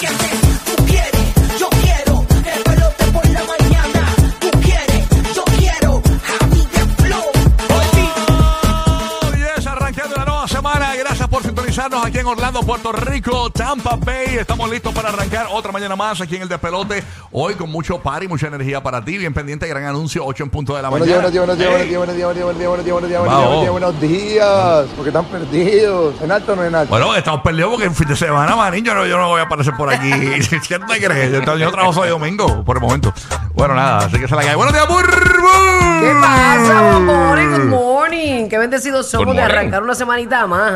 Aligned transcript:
Tú 0.00 0.06
quieres, 0.06 0.69
en 12.20 12.26
Orlando, 12.26 12.60
Puerto 12.60 12.92
Rico, 12.92 13.48
Tampa 13.50 13.96
Bay. 13.96 14.36
Estamos 14.38 14.68
listos 14.70 14.92
para 14.92 15.08
arrancar 15.08 15.46
otra 15.50 15.72
mañana 15.72 15.96
más 15.96 16.20
aquí 16.20 16.36
en 16.36 16.42
el 16.42 16.48
Despelote. 16.48 17.02
Hoy 17.32 17.54
con 17.54 17.70
mucho 17.70 17.98
party, 17.98 18.28
mucha 18.28 18.48
energía 18.48 18.82
para 18.82 19.02
ti. 19.02 19.16
Bien 19.16 19.32
pendiente, 19.32 19.66
gran 19.66 19.84
anuncio, 19.84 20.22
8 20.26 20.44
en 20.44 20.50
punto 20.50 20.76
de 20.76 20.82
la 20.82 20.90
mañana. 20.90 21.14
buenos 21.14 21.32
días, 21.32 21.46
buenos 21.46 21.58
Ey. 21.58 21.88
días, 21.88 21.96
buenos 21.96 22.14
días, 22.14 22.26
buenos 22.26 22.58
días, 22.58 22.68
buenos 22.68 22.84
días, 22.84 22.92
buenos 22.92 23.08
días, 23.08 23.20
buenos 23.20 23.30
días, 23.30 23.40
Vamos. 23.40 23.46
buenos 23.46 23.60
días, 23.60 23.72
buenos 23.72 24.00
días, 24.00 24.86
porque 24.96 25.08
están 25.08 25.24
perdidos. 25.24 26.14
¿En 26.20 26.30
alto 26.30 26.52
o 26.52 26.56
no 26.56 26.64
en 26.64 26.74
alto? 26.74 26.90
Bueno, 26.90 27.14
estamos 27.14 27.40
perdidos 27.40 27.70
porque 27.70 27.86
el 27.86 27.94
fin 27.94 28.08
de 28.08 28.16
semana, 28.16 28.54
manín, 28.54 28.84
yo 28.84 28.94
no, 28.94 29.06
yo 29.06 29.16
no 29.16 29.28
voy 29.28 29.40
a 29.40 29.44
aparecer 29.44 29.74
por 29.74 29.90
aquí. 29.90 30.10
¿Qué 30.68 30.78
te 30.78 31.06
crees? 31.06 31.32
Yo, 31.32 31.42
trabajo 31.42 31.94
solo 31.94 32.10
domingo, 32.10 32.62
por 32.64 32.76
el 32.76 32.82
momento. 32.82 33.14
Bueno, 33.60 33.74
nada, 33.74 33.98
así 34.06 34.18
que 34.18 34.26
se 34.26 34.34
la 34.34 34.40
cae. 34.40 34.54
Buenos 34.54 34.72
días, 34.72 34.88
Burbu. 34.88 36.00
¿Qué 36.00 36.12
pasa? 36.18 36.92
Good 36.94 37.00
morning, 37.02 37.46
good 37.48 37.64
morning. 37.66 38.48
Qué 38.48 38.56
bendecidos 38.56 39.10
somos 39.10 39.26
Good 39.26 39.34
de 39.34 39.40
morning. 39.42 39.54
arrancar 39.58 39.82
una 39.82 39.94
semanita 39.94 40.46
más, 40.46 40.72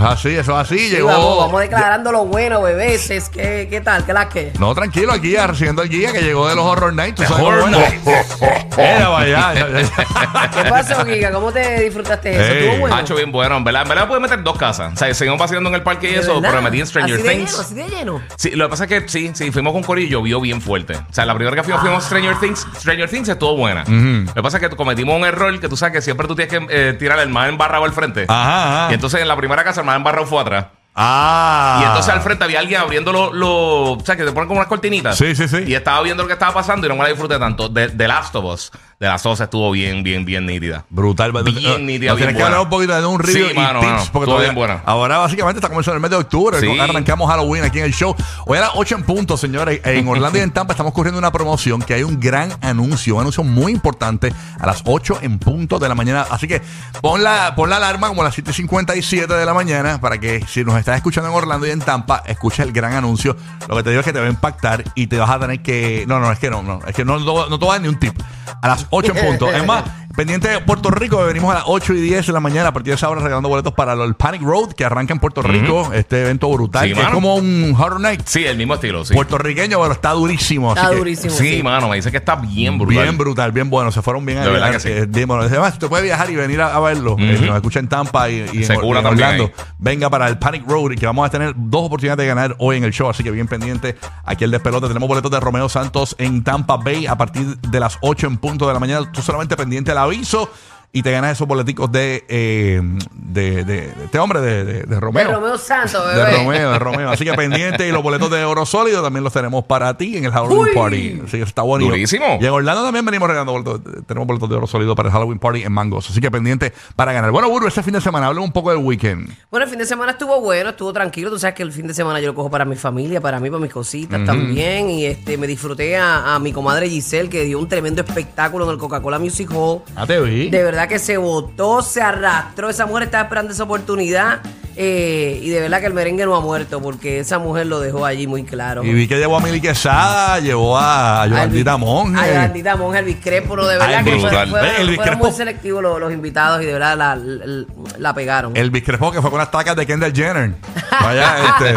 ¿ah? 0.00 0.10
Así, 0.10 0.30
eso 0.30 0.50
es 0.50 0.58
así. 0.66 0.78
Sí, 0.80 0.90
Llegó. 0.96 1.06
vamos, 1.06 1.38
vamos 1.38 1.60
declarando 1.60 2.10
lo 2.10 2.24
bueno, 2.24 2.60
bebés. 2.60 3.08
Es 3.10 3.28
que, 3.28 3.68
¿Qué 3.70 3.80
tal? 3.80 4.04
¿Qué 4.04 4.12
la 4.12 4.28
que? 4.28 4.52
No, 4.58 4.74
tranquilo, 4.74 5.12
aquí 5.12 5.36
recibiendo 5.36 5.82
el 5.82 5.88
guía 5.88 6.12
que 6.12 6.22
llegó 6.22 6.48
de 6.48 6.56
los 6.56 6.64
Horror 6.64 6.92
Nights. 6.92 7.14
tú 7.14 7.22
sabes 7.22 7.38
Horror 7.46 7.70
cómo 7.70 7.76
es. 7.78 8.78
Era, 8.78 9.08
vaya, 9.10 9.54
ya, 9.54 9.68
ya, 9.68 9.80
ya. 9.82 10.50
¿Qué 10.50 10.68
pasó, 10.68 11.06
Giga? 11.06 11.30
¿Cómo 11.30 11.52
te 11.52 11.82
disfrutaste 11.84 12.32
eso? 12.34 12.42
Ey. 12.52 12.58
¿Estuvo 12.64 12.80
bueno? 12.80 12.96
Hacho 12.96 13.14
bien 13.14 13.30
bueno, 13.30 13.56
en 13.58 13.62
verdad. 13.62 13.82
En 13.82 13.88
verdad 13.90 14.08
pude 14.08 14.18
meter 14.18 14.42
dos 14.42 14.58
casas. 14.58 14.92
O 14.94 14.96
sea, 14.96 15.14
seguimos 15.14 15.38
paseando 15.38 15.68
en 15.68 15.76
el 15.76 15.82
parque 15.84 16.10
y 16.10 16.14
¿De 16.14 16.18
eso, 16.18 16.34
verdad? 16.40 16.48
pero 16.50 16.62
metí 16.62 16.80
en 16.80 16.86
Stranger 16.88 17.14
¿Así 17.14 17.22
de 17.22 17.28
Things. 17.32 17.50
lleno? 17.52 17.60
¿Así 17.62 17.74
de 17.76 17.88
lleno? 17.88 18.22
Sí, 18.36 18.50
lo 18.50 18.64
que 18.66 18.70
pasa 18.70 18.84
es 18.84 18.88
que 18.90 19.08
sí, 19.08 19.30
sí, 19.34 19.52
fuimos 19.52 19.72
con 19.72 19.84
Cory 19.84 20.06
y 20.06 20.08
llovió 20.08 20.40
bien 20.40 20.60
fuerte. 20.60 20.94
O 20.96 21.12
sea, 21.12 21.24
la 21.24 21.34
primera 21.36 21.54
que 21.54 21.62
fuimos, 21.62 21.80
fuimos 21.80 22.02
a 22.02 22.06
Stranger 22.08 22.23
Things. 22.38 22.66
Stranger 22.76 23.08
Things 23.08 23.28
estuvo 23.28 23.56
buena. 23.56 23.84
Lo 23.86 24.34
que 24.34 24.42
pasa 24.42 24.56
es 24.58 24.68
que 24.68 24.76
cometimos 24.76 25.16
un 25.16 25.24
error 25.24 25.58
que 25.60 25.68
tú 25.68 25.76
sabes 25.76 25.92
que 25.92 26.02
siempre 26.02 26.26
tú 26.26 26.34
tienes 26.34 26.58
que 26.58 26.66
eh, 26.70 26.92
tirar 26.94 27.18
el 27.18 27.28
más 27.28 27.48
embarrado 27.48 27.84
al 27.84 27.92
frente. 27.92 28.24
Ajá, 28.28 28.84
ajá. 28.84 28.90
Y 28.90 28.94
entonces 28.94 29.20
en 29.20 29.28
la 29.28 29.36
primera 29.36 29.62
casa 29.64 29.80
el 29.80 29.86
más 29.86 29.96
embarrado 29.96 30.26
fue 30.26 30.40
atrás. 30.40 30.66
Ah. 30.96 31.80
Y 31.82 31.86
entonces 31.86 32.12
al 32.14 32.20
frente 32.20 32.44
había 32.44 32.60
alguien 32.60 32.80
abriendo 32.80 33.12
los. 33.12 33.32
Lo, 33.34 33.92
o 33.92 34.00
sea, 34.04 34.16
que 34.16 34.24
te 34.24 34.30
ponen 34.30 34.46
como 34.46 34.60
unas 34.60 34.68
cortinitas. 34.68 35.16
Sí, 35.16 35.34
sí, 35.34 35.48
sí. 35.48 35.64
Y 35.66 35.74
estaba 35.74 36.00
viendo 36.02 36.22
lo 36.22 36.28
que 36.28 36.34
estaba 36.34 36.54
pasando 36.54 36.86
y 36.86 36.88
no 36.88 36.94
me 36.94 37.02
la 37.02 37.08
disfruté 37.08 37.38
tanto. 37.38 37.68
De, 37.68 37.88
de 37.88 38.08
Last 38.08 38.34
of 38.36 38.44
Us. 38.44 38.70
De 39.00 39.06
Last 39.08 39.26
of 39.26 39.32
Us 39.34 39.40
estuvo 39.40 39.70
bien, 39.72 40.02
bien, 40.02 40.24
bien 40.24 40.46
nítida. 40.46 40.84
Brutal. 40.88 41.32
Bien 41.32 41.84
nítida, 41.84 42.14
tienes 42.14 42.16
bien 42.16 42.28
que 42.28 42.32
buena. 42.34 42.46
hablar 42.46 42.60
un 42.60 42.70
poquito 42.70 42.94
de 43.00 43.06
un 43.06 43.18
review 43.18 43.46
Sí, 43.48 43.52
y 43.52 43.56
mano, 43.56 43.80
tips. 43.80 43.92
mano. 43.92 44.04
Porque 44.12 44.26
todavía- 44.26 44.46
bien 44.50 44.54
buena. 44.54 44.82
Ahora 44.86 45.18
básicamente 45.18 45.58
está 45.58 45.68
comenzando 45.68 45.96
el 45.96 46.00
mes 46.00 46.10
de 46.10 46.16
octubre. 46.16 46.60
Sí. 46.60 46.78
Arrancamos 46.78 47.28
Halloween 47.30 47.64
aquí 47.64 47.78
en 47.80 47.84
el 47.86 47.92
show. 47.92 48.14
Hoy 48.46 48.58
a 48.58 48.62
las 48.62 48.70
8 48.74 48.94
en 48.94 49.02
punto, 49.02 49.36
señores. 49.36 49.80
En 49.84 50.06
Orlando 50.08 50.38
y 50.38 50.42
en 50.42 50.52
Tampa 50.52 50.72
estamos 50.74 50.92
corriendo 50.92 51.18
una 51.18 51.32
promoción 51.32 51.82
que 51.82 51.94
hay 51.94 52.02
un 52.04 52.20
gran 52.20 52.52
anuncio. 52.62 53.16
Un 53.16 53.22
anuncio 53.22 53.42
muy 53.44 53.72
importante 53.72 54.32
a 54.60 54.66
las 54.66 54.82
8 54.86 55.18
en 55.22 55.38
punto 55.38 55.78
de 55.78 55.88
la 55.88 55.94
mañana. 55.94 56.26
Así 56.30 56.46
que 56.46 56.62
pon 57.02 57.22
la, 57.24 57.54
pon 57.56 57.68
la 57.70 57.76
alarma 57.76 58.08
como 58.08 58.22
a 58.22 58.24
las 58.26 58.34
7.57 58.38 59.26
de 59.26 59.44
la 59.44 59.54
mañana 59.54 60.00
para 60.00 60.18
que 60.18 60.44
si 60.48 60.64
nos 60.64 60.78
estás 60.78 60.96
escuchando 60.96 61.28
en 61.30 61.36
Orlando 61.36 61.66
y 61.66 61.70
en 61.70 61.80
Tampa, 61.80 62.22
escuches 62.26 62.60
el 62.60 62.72
gran 62.72 62.92
anuncio. 62.94 63.36
Lo 63.68 63.76
que 63.76 63.82
te 63.82 63.90
digo 63.90 64.00
es 64.00 64.06
que 64.06 64.12
te 64.12 64.20
va 64.20 64.26
a 64.26 64.30
impactar 64.30 64.84
y 64.94 65.06
te 65.08 65.18
vas 65.18 65.30
a 65.30 65.38
tener 65.40 65.62
que... 65.62 66.04
No, 66.06 66.20
no, 66.20 66.30
es 66.30 66.38
que 66.38 66.48
no, 66.50 66.62
no. 66.62 66.80
Es 66.86 66.94
que 66.94 67.04
no, 67.04 67.18
no, 67.18 67.48
no 67.48 67.58
te 67.58 67.64
voy 67.64 67.70
a 67.70 67.72
dar 67.74 67.80
ni 67.82 67.88
un 67.88 67.98
tip. 67.98 68.14
A 68.62 68.68
las 68.68 68.83
8 68.90 69.12
en 69.14 69.26
punto. 69.26 69.50
Es 69.50 69.66
más... 69.66 69.84
Pendiente 70.16 70.48
de 70.48 70.60
Puerto 70.60 70.90
Rico, 70.90 71.18
que 71.18 71.24
venimos 71.24 71.50
a 71.50 71.54
las 71.58 71.64
8 71.66 71.92
y 71.94 72.00
10 72.00 72.26
de 72.28 72.32
la 72.32 72.38
mañana 72.40 72.68
a 72.68 72.72
partir 72.72 72.92
de 72.92 72.96
esa 72.96 73.08
hora 73.08 73.20
regalando 73.20 73.48
boletos 73.48 73.72
para 73.74 73.94
el 73.94 74.14
Panic 74.14 74.42
Road 74.42 74.72
que 74.72 74.84
arranca 74.84 75.12
en 75.12 75.18
Puerto 75.18 75.42
Rico. 75.42 75.90
Este 75.92 76.22
evento 76.22 76.48
brutal, 76.52 76.82
Sí, 76.86 76.92
que 76.94 77.00
es 77.00 77.04
mano. 77.04 77.16
como 77.16 77.34
un 77.36 77.74
Horror 77.76 78.00
Night 78.00 78.22
Sí, 78.24 78.44
el 78.44 78.56
mismo 78.56 78.74
estilo, 78.74 79.04
sí. 79.04 79.12
puertorriqueño, 79.12 79.80
pero 79.80 79.92
está 79.92 80.10
durísimo. 80.12 80.70
así 80.70 80.78
Está 80.80 80.90
que 80.92 80.96
durísimo. 80.98 81.34
Sí, 81.34 81.62
mano, 81.64 81.88
me 81.88 81.96
dice 81.96 82.10
que 82.12 82.18
está 82.18 82.36
bien 82.36 82.78
brutal. 82.78 83.02
Bien 83.02 83.18
brutal, 83.18 83.52
bien 83.52 83.68
bueno. 83.70 83.90
Se 83.90 84.02
fueron 84.02 84.24
bien 84.24 84.40
De 84.42 84.50
verdad 84.50 84.70
que 84.70 84.80
sí. 84.80 84.88
eh, 84.88 85.06
bien 85.08 85.26
bueno. 85.26 85.42
Además, 85.42 85.72
usted 85.72 85.88
puede 85.88 86.04
viajar 86.04 86.30
y 86.30 86.36
venir 86.36 86.60
a, 86.60 86.76
a 86.76 86.80
verlo. 86.80 87.16
Eh, 87.18 87.36
si 87.38 87.44
nos 87.46 87.56
escucha 87.56 87.80
en 87.80 87.88
Tampa 87.88 88.30
y, 88.30 88.46
y 88.52 88.58
en, 88.58 88.64
Se 88.64 88.74
cura 88.78 89.00
en 89.00 89.06
también 89.06 89.28
Orlando. 89.28 89.44
ahí. 89.58 89.64
Venga 89.78 90.08
para 90.10 90.28
el 90.28 90.38
Panic 90.38 90.64
Road 90.68 90.92
y 90.92 90.96
que 90.96 91.06
vamos 91.06 91.26
a 91.26 91.30
tener 91.30 91.54
dos 91.56 91.86
oportunidades 91.86 92.18
de 92.18 92.26
ganar 92.26 92.54
hoy 92.58 92.76
en 92.76 92.84
el 92.84 92.92
show. 92.92 93.08
Así 93.10 93.24
que 93.24 93.30
bien 93.32 93.48
pendiente 93.48 93.96
aquí 94.24 94.44
el 94.44 94.50
despelote. 94.52 94.86
Tenemos 94.86 95.08
boletos 95.08 95.30
de 95.30 95.40
Romeo 95.40 95.68
Santos 95.68 96.14
en 96.18 96.44
Tampa 96.44 96.76
Bay 96.76 97.06
a 97.06 97.16
partir 97.16 97.58
de 97.58 97.80
las 97.80 97.98
8 98.00 98.28
en 98.28 98.36
punto 98.36 98.66
de 98.68 98.74
la 98.74 98.78
mañana. 98.78 99.10
Tú 99.10 99.20
solamente 99.22 99.56
pendiente 99.56 99.90
al 99.90 99.98
aviso. 100.04 100.50
Y 100.96 101.02
te 101.02 101.10
ganas 101.10 101.32
esos 101.32 101.48
boleticos 101.48 101.90
de, 101.90 102.24
eh, 102.28 102.80
de, 103.12 103.64
de- 103.64 103.64
de 103.64 104.04
este 104.04 104.18
hombre, 104.20 104.40
de, 104.40 104.64
de- 104.64 104.82
de 104.84 105.00
Romeo. 105.00 105.26
De 105.26 105.34
Romeo 105.34 105.58
Santos, 105.58 106.06
De 106.14 106.22
bebé. 106.22 106.36
Romeo, 106.38 106.70
de 106.72 106.78
Romeo. 106.78 107.10
Así 107.10 107.24
que 107.24 107.32
pendiente 107.34 107.86
y 107.88 107.90
los 107.92 108.00
boletos 108.02 108.30
de 108.30 108.44
oro 108.44 108.64
sólido 108.64 109.02
también 109.02 109.24
los 109.24 109.32
tenemos 109.32 109.64
para 109.64 109.96
ti 109.98 110.16
en 110.16 110.24
el 110.24 110.30
Halloween 110.30 110.68
Uy. 110.68 110.70
Party. 110.74 111.20
Así 111.26 111.36
que 111.38 111.42
está 111.42 111.62
bonito. 111.62 111.90
Durísimo. 111.90 112.38
Y 112.40 112.44
en 112.46 112.50
Orlando 112.52 112.84
también 112.84 113.04
venimos 113.04 113.28
regalando 113.28 113.52
boletos. 113.52 113.80
Tenemos 114.06 114.26
boletos 114.28 114.48
de 114.48 114.54
oro 114.54 114.66
sólido 114.68 114.94
para 114.94 115.08
el 115.08 115.12
Halloween 115.12 115.40
Party 115.40 115.62
en 115.64 115.72
Mangos. 115.72 116.08
Así 116.08 116.20
que 116.20 116.30
pendiente 116.30 116.72
para 116.94 117.12
ganar. 117.12 117.32
Bueno, 117.32 117.50
Burro, 117.50 117.66
este 117.66 117.82
fin 117.82 117.94
de 117.94 118.00
semana 118.00 118.28
hablemos 118.28 118.46
un 118.46 118.52
poco 118.52 118.70
del 118.70 118.78
weekend. 118.78 119.28
Bueno, 119.50 119.64
el 119.64 119.70
fin 119.70 119.80
de 119.80 119.86
semana 119.86 120.12
estuvo 120.12 120.40
bueno, 120.40 120.70
estuvo 120.70 120.92
tranquilo. 120.92 121.28
Tú 121.28 121.40
sabes 121.40 121.56
que 121.56 121.64
el 121.64 121.72
fin 121.72 121.88
de 121.88 121.94
semana 121.94 122.20
yo 122.20 122.28
lo 122.28 122.34
cojo 122.36 122.50
para 122.52 122.64
mi 122.64 122.76
familia, 122.76 123.20
para 123.20 123.40
mí, 123.40 123.50
para 123.50 123.60
mis 123.60 123.72
cositas 123.72 124.24
también. 124.24 124.88
Y 124.90 125.06
este 125.06 125.36
me 125.38 125.48
disfruté 125.48 125.96
a, 125.96 126.36
a 126.36 126.38
mi 126.38 126.52
comadre 126.52 126.88
Giselle, 126.88 127.28
que 127.28 127.42
dio 127.42 127.58
un 127.58 127.68
tremendo 127.68 128.00
espectáculo 128.02 128.64
en 128.66 128.70
el 128.70 128.78
Coca-Cola 128.78 129.18
Music 129.18 129.50
Hall. 129.52 129.80
Ah, 129.96 130.06
te 130.06 130.20
vi. 130.20 130.50
De 130.50 130.62
verdad 130.62 130.83
que 130.88 130.98
se 130.98 131.16
votó, 131.16 131.82
se 131.82 132.02
arrastró. 132.02 132.68
Esa 132.70 132.86
mujer 132.86 133.04
estaba 133.04 133.24
esperando 133.24 133.52
esa 133.52 133.64
oportunidad. 133.64 134.40
Eh, 134.76 135.38
y 135.42 135.48
de 135.50 135.60
verdad 135.60 135.80
que 135.80 135.86
el 135.86 135.94
merengue 135.94 136.24
no 136.26 136.34
ha 136.36 136.40
muerto, 136.40 136.80
porque 136.80 137.20
esa 137.20 137.38
mujer 137.38 137.66
lo 137.66 137.80
dejó 137.80 138.04
allí 138.06 138.26
muy 138.26 138.44
claro. 138.44 138.82
Y 138.84 138.92
vi 138.92 139.06
que 139.08 139.16
llevó 139.18 139.36
a 139.36 139.40
Mili 139.40 139.60
Quesada, 139.60 140.40
llevó 140.40 140.76
a 140.78 141.26
Yolandita 141.26 141.76
Monge. 141.76 142.20
A 142.20 142.26
Yolandita 142.28 142.76
Monge, 142.76 142.98
Elvis 142.98 143.16
Crespo, 143.22 143.56
no, 143.56 143.66
de 143.66 143.78
verdad 143.78 143.96
Ay, 143.98 144.04
que 144.04 144.10
brutal. 144.12 144.30
fueron, 144.30 144.50
fueron- 144.50 144.68
Ve, 144.68 144.80
Elvis 144.82 144.96
fueron 144.96 145.14
Crespo. 145.14 145.24
muy 145.28 145.36
selectivos 145.36 145.82
los, 145.82 146.00
los 146.00 146.12
invitados 146.12 146.62
y 146.62 146.66
de 146.66 146.72
verdad 146.72 146.96
la, 146.96 147.14
la, 147.16 147.64
la 147.98 148.14
pegaron. 148.14 148.56
El 148.56 148.70
Crespo 148.82 149.12
que 149.12 149.20
fue 149.22 149.30
con 149.30 149.38
las 149.38 149.50
tacas 149.50 149.76
de 149.76 149.86
Kendall 149.86 150.12
Jenner. 150.14 150.52
Vaya, 151.00 151.36
este. 151.60 151.74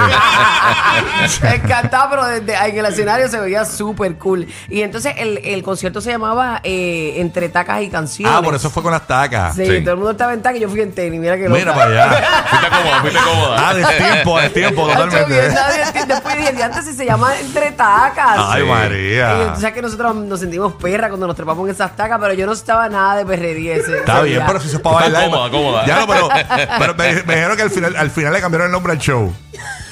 Me 1.44 1.56
encantaba, 1.56 2.10
pero 2.10 2.26
desde 2.26 2.54
en 2.70 2.78
el 2.78 2.86
escenario 2.86 3.28
se 3.28 3.40
veía 3.40 3.66
súper 3.66 4.16
cool. 4.18 4.48
Y 4.70 4.82
entonces 4.82 5.14
el, 5.18 5.38
el 5.44 5.64
concierto 5.64 6.02
se 6.02 6.12
llamaba 6.12 6.62
eh, 6.64 7.14
Entre 7.18 7.50
Tacas 7.50 7.82
y 7.82 7.90
Canciones. 7.90 8.34
ah, 8.36 8.42
por 8.42 8.56
eso 8.56 8.70
fue 8.70 8.82
con 8.84 8.92
las 8.92 9.06
tacas. 9.08 9.56
Sí, 9.56 9.66
Sí. 9.68 9.82
todo 9.82 9.92
el 9.92 9.98
mundo 9.98 10.12
estaba 10.12 10.34
en 10.34 10.42
taca 10.42 10.58
y 10.58 10.62
yo 10.62 10.70
fui 10.70 10.82
en 10.82 10.92
tenis. 10.94 11.20
Mira 11.20 11.36
que 11.38 11.50
Mira 11.50 11.74
para 11.76 11.92
allá. 11.92 12.28
Cómoda, 12.88 13.02
fuiste 13.02 13.20
cómoda. 13.20 13.70
Ah, 13.70 13.74
de 13.74 13.86
tiempo, 13.86 14.40
de 14.40 14.50
tiempo, 14.50 14.88
totalmente. 14.88 16.06
Después 16.08 16.38
dije, 16.38 16.54
"Ya 16.58 16.66
antes 16.66 16.86
si 16.86 16.94
se 16.94 17.06
llama 17.06 17.38
Entre 17.40 17.72
Tacas. 17.72 18.38
Ay, 18.38 18.62
Sí. 18.64 18.68
María. 18.68 19.44
Y 19.44 19.50
tú 19.56 19.62
sabes 19.62 19.74
que 19.74 19.82
nosotros 19.82 20.16
nos 20.16 20.40
sentimos 20.40 20.74
perra 20.74 21.08
cuando 21.10 21.28
nos 21.28 21.36
trepamos 21.36 21.68
en 21.68 21.74
esas 21.76 21.96
tacas, 21.96 22.18
pero 22.22 22.34
yo 22.34 22.46
no 22.46 22.54
estaba 22.54 22.88
nada 22.90 23.16
de 23.18 23.26
perrería 23.26 23.76
ese. 23.76 23.98
Está 23.98 24.14
ese 24.18 24.24
bien, 24.24 24.38
día. 24.40 24.46
pero 24.48 24.60
si 24.60 24.68
eso 24.68 24.78
es 24.78 24.82
para 24.84 24.96
bailar. 24.96 25.26
cómoda, 25.26 25.50
cómoda. 25.50 25.86
Ya 25.86 26.00
no, 26.00 26.08
pero, 26.08 26.30
pero 26.80 26.96
me, 26.96 27.14
me 27.24 27.36
dijeron 27.36 27.58
que 27.58 27.64
al 27.64 27.70
final, 27.72 27.96
al 27.96 28.12
final 28.12 28.34
le 28.34 28.42
cambiaron 28.42 28.66
el 28.68 28.72
nombre 28.72 28.94
al 28.94 29.00
show. 29.00 29.34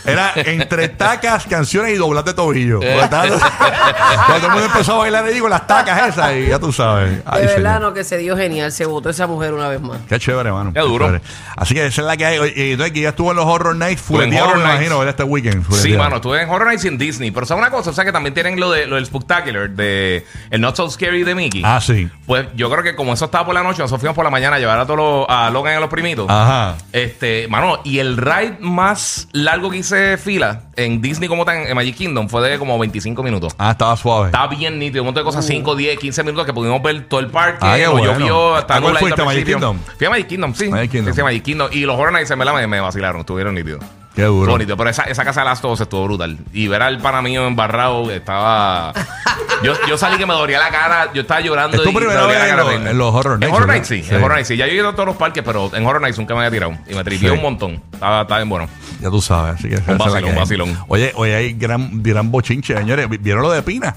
Era 0.06 0.32
entre 0.36 0.90
tacas, 0.90 1.46
canciones 1.46 1.94
y 1.94 1.96
doblar 1.96 2.24
de 2.24 2.34
tobillo. 2.34 2.80
Cuando 2.80 3.08
todo 3.08 4.36
el 4.48 4.52
mundo 4.52 4.66
empezó 4.66 4.94
a 4.94 4.98
bailar 5.00 5.26
ahí 5.26 5.40
con 5.40 5.50
las 5.50 5.66
tacas 5.68 6.10
esas, 6.10 6.34
y 6.36 6.48
ya 6.48 6.60
tú 6.60 6.72
sabes. 6.72 7.22
Ay, 7.26 7.42
De 7.42 7.48
verdad, 7.48 7.76
señor. 7.76 7.82
no, 7.82 7.94
que 7.94 8.04
se 8.04 8.18
dio 8.18 8.38
genial. 8.38 8.72
Se 8.72 8.86
votó 8.86 9.10
esa 9.10 9.28
mujer 9.28 9.54
una 9.54 9.68
vez 9.68 9.82
más. 9.82 10.00
Qué 10.08 10.20
chévere, 10.20 10.52
mano. 10.52 10.72
Qué 10.74 10.80
duro. 10.82 11.06
chévere. 11.06 11.24
Así 11.56 11.74
que 11.74 11.86
esa 11.86 12.02
es 12.02 12.08
la 12.08 12.18
que 12.18 12.26
hay. 12.26 12.54
Y 12.56 12.72
entonces 12.72 12.94
que 12.94 13.02
ya 13.02 13.10
estuvo 13.10 13.32
en 13.32 13.38
los 13.38 13.46
Horror 13.46 13.76
Nights, 13.76 14.02
Estuve 14.02 14.24
en 14.26 14.30
me 14.32 14.42
Horror 14.42 14.58
Nights. 14.58 14.72
imagino, 14.76 15.00
¿verdad? 15.00 15.10
Este 15.12 15.24
weekend. 15.24 15.66
Sí, 15.74 15.94
mano, 15.98 16.18
estuve 16.18 16.42
en 16.42 16.50
Horror 16.50 16.68
Nights 16.68 16.86
y 16.86 16.88
en 16.90 16.98
Disney. 16.98 17.32
Pero 17.32 17.46
¿sabes 17.46 17.62
una 17.62 17.72
cosa? 17.72 17.90
O 17.90 17.94
sea 17.94 18.06
que 18.06 18.12
también 18.12 18.34
tienen 18.34 18.60
lo 18.60 18.72
de 18.72 18.86
lo 18.88 18.96
del 18.96 19.06
Spooktacular, 19.06 19.70
de 19.72 20.26
el 20.50 20.62
Not 20.62 20.76
So 20.76 20.90
Scary 20.90 21.24
de 21.24 21.36
Mickey. 21.36 21.62
Ah, 21.66 21.80
sí. 21.82 22.10
Pues 22.26 22.48
yo 22.56 22.70
creo 22.70 22.84
que 22.84 22.96
como 22.96 23.14
eso 23.14 23.26
estaba 23.26 23.46
por 23.46 23.54
la 23.54 23.64
noche, 23.64 23.80
nosotros 23.82 24.02
fuimos 24.02 24.16
por 24.16 24.24
la 24.26 24.32
mañana 24.32 24.58
a 24.58 24.60
llevar 24.60 24.80
a 24.80 24.86
todos 24.86 24.98
los, 25.00 25.26
a 25.30 25.50
Logan 25.50 25.74
y 25.74 25.78
a 25.78 25.80
los 25.80 25.90
primitos. 25.90 26.28
Ajá. 26.30 26.76
Este, 26.92 27.48
mano, 27.48 27.80
y 27.84 28.00
el 28.00 28.18
ride 28.18 28.58
más 28.60 29.28
largo 29.32 29.70
que 29.70 29.78
hice 29.78 29.95
fila 30.18 30.62
en 30.76 31.02
Disney 31.02 31.28
como 31.30 31.46
tan 31.46 31.68
en 31.68 31.76
Magic 31.76 31.96
Kingdom 31.96 32.30
fue 32.30 32.48
de 32.48 32.58
como 32.60 32.78
25 32.80 33.24
minutos. 33.24 33.54
Ah, 33.58 33.72
estaba 33.72 33.96
suave. 33.98 34.28
Estaba 34.28 34.48
bien 34.48 34.78
nítido, 34.80 35.04
un 35.04 35.08
montón 35.08 35.24
de 35.24 35.26
cosas, 35.26 35.46
5, 35.46 35.76
10, 35.76 36.00
15 36.00 36.24
minutos 36.24 36.46
que 36.46 36.54
pudimos 36.54 36.82
ver 36.82 37.08
todo 37.08 37.20
el 37.20 37.28
parque. 37.28 37.60
Ah, 37.62 37.76
qué 37.78 37.86
no 37.86 37.92
bueno. 37.92 38.14
llovió, 38.14 38.56
¿A 38.56 38.60
estaba 38.60 38.82
cuál 38.82 38.98
fuiste, 38.98 39.22
a 39.22 39.26
Magic. 39.26 39.46
Kingdom? 39.46 39.80
Fui 39.98 40.08
a 40.08 40.10
Magic 40.10 40.28
Kingdom, 40.28 40.54
sí. 40.54 40.68
Magic 40.70 40.92
Kingdom. 40.92 41.14
Sí, 41.14 41.20
sí, 41.20 41.24
Magic 41.24 41.44
Kingdom. 41.44 41.70
Y 41.72 41.80
los 41.82 41.98
Horror 41.98 42.14
Nights 42.14 42.32
en 42.32 42.40
verdad 42.40 42.54
me, 42.54 42.68
me 42.68 42.80
vacilaron, 42.80 43.22
estuvieron 43.22 43.56
nítidos. 43.56 43.84
Qué 44.16 44.24
duro. 44.24 44.52
Bonito, 44.54 44.78
pero 44.78 44.90
esa, 44.90 45.04
esa 45.04 45.26
casa 45.26 45.42
de 45.42 45.46
las 45.48 45.62
dos 45.62 45.80
estuvo 45.82 46.06
brutal. 46.06 46.38
Y 46.54 46.68
ver 46.68 46.82
al 46.82 47.00
pana 47.00 47.22
mío 47.22 47.46
embarrado 47.46 48.10
estaba. 48.12 48.94
Yo, 49.64 49.74
yo 49.88 49.98
salí 49.98 50.18
que 50.18 50.26
me 50.26 50.34
dolía 50.34 50.58
la 50.60 50.70
cara, 50.70 51.12
yo 51.14 51.22
estaba 51.22 51.42
llorando. 51.42 51.76
¿Es 51.78 51.84
tu 51.84 51.90
y 51.90 51.94
me 51.94 52.00
primera 52.00 52.26
vez 52.26 52.38
en 52.54 52.60
horrible. 52.60 52.92
en 52.92 52.98
los 52.98 53.14
Horror 53.14 53.40
Nights, 53.40 53.50
En 53.50 53.56
Horror? 53.56 53.68
Nights, 53.68 53.88
sí, 53.88 54.04
Sí. 54.04 54.16
En 54.16 54.24
Horror 54.24 54.36
Nights, 54.36 54.48
sí. 54.48 54.58
Ya 54.58 54.66
yo 54.68 54.72
he 54.72 54.76
ido 54.76 54.90
a 54.90 54.94
todos 54.94 55.06
los 55.08 55.16
parques, 55.18 55.44
pero 55.44 55.70
en 55.76 55.86
Horror 55.86 56.02
Nights 56.02 56.18
nunca 56.18 56.34
me 56.34 56.40
había 56.46 56.52
tirado. 56.52 56.78
Y 56.90 56.94
me 56.96 57.04
tripié 57.04 57.30
Sí. 57.30 57.36
un 57.36 57.42
montón. 57.42 57.82
Estaba, 57.92 58.22
estaba 58.22 58.40
bien 58.40 58.50
bueno. 58.50 58.68
Ya 59.02 59.10
tú 59.10 59.22
sabes. 59.22 59.56
Así 59.56 59.70
que 59.70 59.76
la 59.86 59.98
vacilón, 59.98 60.30
un 60.30 60.36
vacilón. 60.36 60.80
Oye, 60.88 61.12
hoy 61.16 61.32
hay 61.32 61.54
gran, 61.54 62.02
gran 62.02 62.32
bochinche, 62.32 62.76
señores. 62.78 63.10
¿Vi- 63.10 63.18
¿Vieron 63.18 63.42
lo 63.44 63.52
de 63.52 63.62
Pina? 63.64 63.96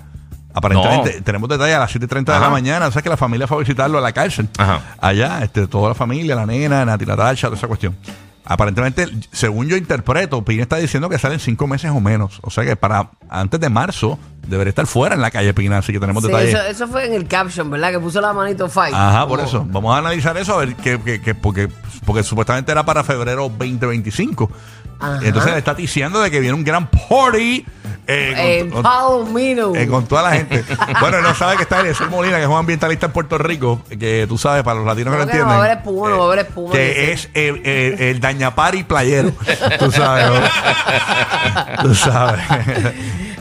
Aparentemente, 0.54 1.18
No. 1.18 1.24
tenemos 1.24 1.48
detalles 1.48 1.76
a 1.76 1.80
las 1.80 1.90
7.30 1.94 2.34
de 2.34 2.40
la 2.40 2.50
mañana. 2.50 2.86
O 2.88 2.90
sea 2.90 3.02
que 3.02 3.08
la 3.08 3.16
familia 3.16 3.46
fue 3.46 3.58
a 3.58 3.60
visitarlo 3.60 3.98
a 3.98 4.00
la 4.00 4.12
cárcel. 4.12 4.48
Ajá. 4.58 4.80
Allá, 5.00 5.40
este, 5.44 5.66
toda 5.68 5.90
la 5.90 5.94
familia, 5.94 6.34
la 6.34 6.46
nena, 6.46 6.84
Nati 6.84 7.06
Natacha, 7.06 7.46
toda 7.46 7.56
esa 7.58 7.68
cuestión. 7.68 7.96
Aparentemente, 8.44 9.06
según 9.30 9.68
yo 9.68 9.76
interpreto, 9.76 10.42
Pina 10.44 10.62
está 10.62 10.76
diciendo 10.76 11.08
que 11.08 11.18
salen 11.18 11.38
cinco 11.38 11.66
meses 11.66 11.90
o 11.90 12.00
menos. 12.00 12.38
O 12.42 12.50
sea 12.50 12.64
que 12.64 12.76
para 12.76 13.10
antes 13.28 13.60
de 13.60 13.68
marzo 13.68 14.18
debería 14.46 14.70
estar 14.70 14.86
fuera 14.86 15.14
en 15.14 15.20
la 15.20 15.30
calle 15.30 15.52
Pina, 15.52 15.78
así 15.78 15.92
que 15.92 16.00
tenemos 16.00 16.22
Sí, 16.22 16.28
detalles. 16.30 16.54
eso, 16.54 16.62
eso 16.62 16.88
fue 16.88 17.06
en 17.06 17.12
el 17.12 17.26
caption, 17.28 17.70
¿verdad? 17.70 17.90
Que 17.92 17.98
puso 18.00 18.20
la 18.22 18.32
manito 18.32 18.68
fight. 18.70 18.94
Ajá, 18.94 19.26
por 19.28 19.40
Oh. 19.40 19.44
eso. 19.44 19.66
Vamos 19.68 19.94
a 19.94 19.98
analizar 19.98 20.36
eso, 20.38 20.54
a 20.54 20.64
ver 20.64 20.74
qué- 20.76 20.98
porque, 21.34 21.68
porque 22.06 22.22
supuestamente 22.22 22.72
era 22.72 22.84
para 22.86 23.04
febrero 23.04 23.50
2025. 23.50 24.50
Ajá. 25.00 25.20
Entonces 25.22 25.56
está 25.56 25.74
diciendo 25.74 26.20
de 26.20 26.30
que 26.30 26.40
viene 26.40 26.54
un 26.54 26.64
gran 26.64 26.88
party 26.90 27.64
eh, 28.10 28.70
con, 28.72 29.36
eh, 29.76 29.86
con 29.86 30.06
toda 30.06 30.22
la 30.22 30.30
gente. 30.30 30.64
bueno, 31.00 31.20
no 31.20 31.34
sabe 31.34 31.56
que 31.56 31.64
está 31.64 31.80
Eliezer 31.80 32.08
Molina, 32.08 32.38
que 32.38 32.44
es 32.44 32.48
un 32.48 32.56
ambientalista 32.56 33.06
en 33.06 33.12
Puerto 33.12 33.36
Rico, 33.36 33.82
que 33.98 34.24
tú 34.26 34.38
sabes, 34.38 34.62
para 34.62 34.78
los 34.78 34.86
latinos 34.86 35.14
que 35.14 35.20
a 35.20 35.24
entienden. 35.24 35.72
espuma, 35.72 36.08
no 36.08 36.32
espuma, 36.32 36.72
Que 36.72 37.12
es 37.12 37.26
eh, 37.34 37.60
eh, 37.64 38.10
el 38.10 38.20
dañapari 38.20 38.84
playero. 38.84 39.32
tú 39.78 39.92
sabes. 39.92 40.26
¿no? 40.26 41.82
tú 41.82 41.94
sabes. 41.94 42.42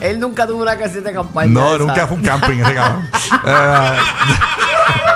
Él 0.02 0.20
nunca 0.20 0.46
tuvo 0.46 0.60
una 0.60 0.76
casita 0.76 1.08
de 1.08 1.14
campaña. 1.14 1.50
No, 1.50 1.74
esa. 1.74 1.84
nunca 1.84 2.06
fue 2.06 2.16
un 2.18 2.22
camping 2.22 2.58
ese 2.58 2.74
cabrón. 2.74 3.08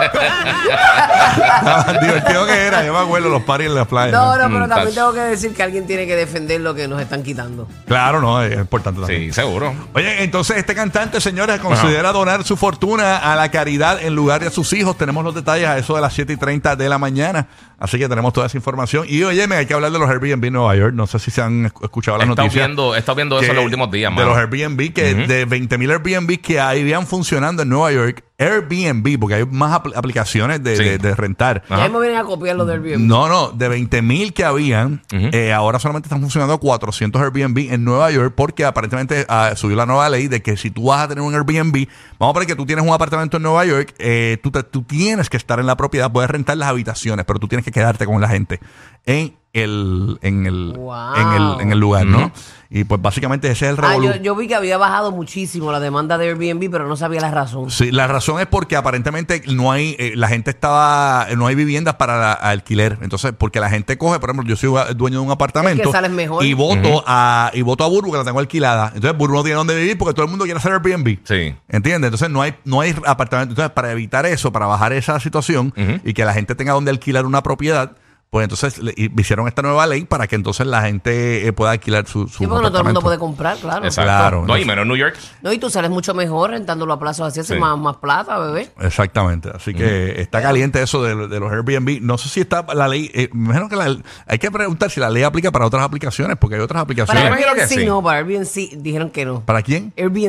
Divertido 2.00 2.46
que 2.46 2.66
era, 2.66 2.84
yo 2.84 2.92
me 2.92 2.98
acuerdo 2.98 3.28
los 3.28 3.42
paris 3.42 3.68
en 3.68 3.74
la 3.74 3.84
playa. 3.84 4.12
No, 4.12 4.36
no, 4.36 4.48
pero 4.48 4.66
Mm, 4.66 4.68
también 4.68 4.94
tengo 4.94 5.12
que 5.12 5.20
decir 5.20 5.54
que 5.54 5.62
alguien 5.62 5.86
tiene 5.86 6.06
que 6.06 6.16
defender 6.16 6.60
lo 6.60 6.74
que 6.74 6.86
nos 6.88 7.00
están 7.00 7.22
quitando. 7.22 7.68
Claro, 7.86 8.20
no, 8.20 8.42
es 8.42 8.56
importante 8.56 9.00
también. 9.00 9.26
Sí, 9.26 9.32
seguro. 9.32 9.74
Oye, 9.94 10.22
entonces 10.22 10.56
este 10.56 10.74
cantante, 10.74 11.20
señores, 11.20 11.60
considera 11.60 12.12
donar 12.12 12.44
su 12.44 12.56
fortuna 12.56 13.16
a 13.18 13.36
la 13.36 13.50
caridad 13.50 14.02
en 14.02 14.14
lugar 14.14 14.40
de 14.40 14.48
a 14.48 14.50
sus 14.50 14.72
hijos. 14.72 14.96
Tenemos 14.96 15.24
los 15.24 15.34
detalles 15.34 15.68
a 15.68 15.78
eso 15.78 15.94
de 15.94 16.00
las 16.00 16.12
7 16.12 16.32
y 16.32 16.36
30 16.36 16.76
de 16.76 16.88
la 16.88 16.98
mañana. 16.98 17.46
Así 17.84 17.98
que 17.98 18.08
tenemos 18.08 18.32
toda 18.32 18.46
esa 18.46 18.56
información. 18.56 19.06
Y 19.08 19.24
oye, 19.24 19.42
hay 19.52 19.66
que 19.66 19.74
hablar 19.74 19.90
de 19.90 19.98
los 19.98 20.08
Airbnb 20.08 20.44
en 20.44 20.52
Nueva 20.52 20.76
York. 20.76 20.94
No 20.94 21.08
sé 21.08 21.18
si 21.18 21.32
se 21.32 21.42
han 21.42 21.64
esc- 21.66 21.82
escuchado 21.82 22.16
las 22.16 22.28
noticias. 22.28 22.54
viendo, 22.54 22.94
he 22.94 22.98
estado 23.00 23.16
viendo 23.16 23.40
eso 23.40 23.50
en 23.50 23.56
los 23.56 23.64
últimos 23.64 23.90
días, 23.90 24.14
De 24.14 24.24
los 24.24 24.36
Airbnb, 24.38 24.92
que 24.92 25.14
de 25.14 25.46
20.000 25.48 25.90
Airbnb 25.90 26.40
que 26.40 26.60
habían 26.60 27.08
funcionando 27.08 27.64
en 27.64 27.68
Nueva 27.70 27.90
York, 27.90 28.22
Airbnb, 28.38 29.18
porque 29.20 29.34
hay 29.36 29.46
más 29.46 29.72
apl- 29.80 29.92
aplicaciones 29.94 30.62
de, 30.62 30.76
Sí. 30.76 30.82
de- 30.84 30.98
de 30.98 31.14
rentar. 31.14 31.62
Ya 31.68 31.76
mismo 31.78 32.00
vienen 32.00 32.18
a 32.18 32.24
copiar 32.24 32.56
lo 32.56 32.64
del 32.64 32.82
Airbnb. 32.82 33.06
No, 33.06 33.28
no, 33.28 33.50
de 33.50 33.68
20 33.68 34.02
mil 34.02 34.32
que 34.32 34.44
habían, 34.44 35.02
eh, 35.10 35.52
ahora 35.52 35.78
solamente 35.78 36.06
están 36.06 36.20
funcionando 36.20 36.58
400 36.58 37.20
Airbnb 37.22 37.72
en 37.72 37.84
Nueva 37.84 38.10
York 38.10 38.34
porque 38.36 38.64
aparentemente 38.64 39.26
ah, 39.28 39.52
subió 39.56 39.76
la 39.76 39.86
nueva 39.86 40.08
ley 40.08 40.28
de 40.28 40.42
que 40.42 40.56
si 40.56 40.70
tú 40.70 40.86
vas 40.86 41.02
a 41.02 41.08
tener 41.08 41.22
un 41.22 41.34
Airbnb, 41.34 41.86
vamos 42.18 42.32
a 42.32 42.34
poner 42.34 42.46
que 42.46 42.56
tú 42.56 42.66
tienes 42.66 42.84
un 42.84 42.92
apartamento 42.92 43.36
en 43.36 43.42
Nueva 43.42 43.64
York, 43.64 43.94
eh, 43.98 44.38
tú, 44.42 44.50
te- 44.50 44.62
tú 44.62 44.82
tienes 44.82 45.28
que 45.30 45.36
estar 45.36 45.58
en 45.60 45.66
la 45.66 45.76
propiedad, 45.76 46.10
puedes 46.12 46.30
rentar 46.30 46.56
las 46.56 46.68
habitaciones, 46.68 47.24
pero 47.24 47.38
tú 47.38 47.48
tienes 47.48 47.64
que 47.64 47.71
quedarte 47.72 48.06
con 48.06 48.20
la 48.20 48.28
gente. 48.28 48.60
En 49.04 49.34
el, 49.52 50.18
en 50.22 50.46
el, 50.46 50.72
Wow. 50.76 51.14
en 51.16 51.28
el, 51.32 51.60
en 51.60 51.72
el 51.72 51.78
lugar, 51.78 52.06
¿no? 52.06 52.32
Y 52.74 52.84
pues 52.84 53.02
básicamente 53.02 53.50
ese 53.50 53.66
es 53.66 53.72
el 53.78 53.84
Ah, 53.84 53.88
revolú. 53.90 54.06
yo, 54.14 54.16
yo 54.22 54.34
vi 54.34 54.48
que 54.48 54.54
había 54.54 54.78
bajado 54.78 55.12
muchísimo 55.12 55.70
la 55.72 55.78
demanda 55.78 56.16
de 56.16 56.28
Airbnb, 56.28 56.70
pero 56.70 56.88
no 56.88 56.96
sabía 56.96 57.20
la 57.20 57.30
razón. 57.30 57.70
Sí, 57.70 57.92
la 57.92 58.06
razón 58.06 58.40
es 58.40 58.46
porque 58.46 58.76
aparentemente 58.76 59.42
no 59.48 59.70
hay, 59.70 59.94
eh, 59.98 60.12
la 60.16 60.28
gente 60.28 60.48
estaba, 60.50 61.26
no 61.36 61.46
hay 61.48 61.54
viviendas 61.54 61.96
para 61.96 62.18
la- 62.18 62.32
alquiler. 62.32 62.96
Entonces, 63.02 63.32
porque 63.36 63.60
la 63.60 63.68
gente 63.68 63.98
coge, 63.98 64.18
por 64.20 64.30
ejemplo, 64.30 64.48
yo 64.48 64.56
soy 64.56 64.94
dueño 64.94 65.18
de 65.20 65.26
un 65.26 65.30
apartamento 65.30 65.82
Es 65.82 65.88
que 65.88 65.92
sales 65.92 66.10
mejor. 66.12 66.42
y 66.46 66.54
voto 66.54 67.04
a 67.06 67.50
y 67.52 67.60
voto 67.60 67.84
a 67.84 67.88
Burbu 67.88 68.10
que 68.12 68.16
la 68.18 68.24
tengo 68.24 68.38
alquilada. 68.40 68.92
Entonces, 68.94 69.18
Burbu 69.18 69.34
no 69.34 69.42
tiene 69.42 69.56
dónde 69.56 69.76
vivir 69.76 69.98
porque 69.98 70.14
todo 70.14 70.24
el 70.24 70.30
mundo 70.30 70.46
quiere 70.46 70.56
hacer 70.58 70.72
Airbnb. 70.72 71.18
Sí. 71.24 71.54
¿Entiendes? 71.68 72.08
Entonces 72.08 72.30
no 72.30 72.40
hay, 72.40 72.54
no 72.64 72.80
hay 72.80 72.94
apartamento. 73.04 73.52
Entonces, 73.52 73.72
para 73.74 73.92
evitar 73.92 74.24
eso, 74.24 74.50
para 74.50 74.64
bajar 74.64 74.94
esa 74.94 75.20
situación 75.20 75.74
y 76.04 76.14
que 76.14 76.24
la 76.24 76.32
gente 76.32 76.54
tenga 76.54 76.72
donde 76.72 76.90
alquilar 76.90 77.26
una 77.26 77.42
propiedad, 77.42 77.92
pues 78.32 78.44
entonces 78.44 78.78
le- 78.78 78.94
hicieron 78.96 79.46
esta 79.46 79.60
nueva 79.60 79.86
ley 79.86 80.06
para 80.06 80.26
que 80.26 80.36
entonces 80.36 80.66
la 80.66 80.80
gente 80.80 81.46
eh, 81.46 81.52
pueda 81.52 81.72
alquilar 81.72 82.06
su, 82.06 82.26
su 82.28 82.38
Sí, 82.38 82.46
porque 82.46 82.46
no 82.46 82.48
todo 82.48 82.56
el 82.56 82.62
mundo 82.62 82.78
apartamento. 82.78 83.00
puede 83.02 83.18
comprar, 83.18 83.58
claro. 83.58 83.84
Exacto. 83.84 84.08
Claro. 84.10 84.44
No, 84.46 84.56
y 84.56 84.64
menos 84.64 84.84
en 84.84 84.88
New 84.88 84.96
York. 84.96 85.16
No, 85.42 85.52
y 85.52 85.58
tú 85.58 85.68
sales 85.68 85.90
mucho 85.90 86.14
mejor 86.14 86.48
rentándolo 86.52 86.94
a 86.94 86.98
plazos 86.98 87.26
así, 87.28 87.40
hace 87.40 87.52
Sí. 87.56 87.60
más, 87.60 87.76
más 87.76 87.96
plata, 87.98 88.38
bebé. 88.38 88.70
Exactamente, 88.80 89.50
así 89.54 89.74
que 89.74 90.18
está 90.18 90.40
caliente 90.40 90.80
eso 90.82 91.02
de, 91.02 91.28
de 91.28 91.40
los 91.40 91.52
Airbnb. 91.52 92.00
No 92.00 92.16
sé 92.16 92.30
si 92.30 92.40
está 92.40 92.64
la 92.72 92.88
ley, 92.88 93.10
eh, 93.12 93.28
me 93.34 93.44
imagino 93.50 93.68
que 93.68 93.76
la- 93.76 93.98
hay 94.26 94.38
que 94.38 94.50
preguntar 94.50 94.90
si 94.90 94.98
la 94.98 95.10
ley 95.10 95.24
aplica 95.24 95.50
para 95.52 95.66
otras 95.66 95.82
aplicaciones, 95.84 96.38
porque 96.40 96.56
hay 96.56 96.62
otras 96.62 96.76
Para 96.76 96.84
aplicaciones. 96.84 97.26
imagino 97.26 97.48
Airbnb 97.50 97.68
que 97.68 97.80
sí. 97.80 97.84
no, 97.86 98.02
para 98.02 98.18
Airbnb 98.20 98.82
dijeron 98.82 99.10
que 99.10 99.26
no. 99.26 99.40
¿Para 99.44 99.60
quién? 99.60 99.92
Airbnb. 99.94 100.22